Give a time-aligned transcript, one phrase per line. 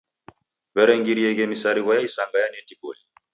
[0.73, 3.01] W'erengirieghe misarigho ya isanga ya netiboli.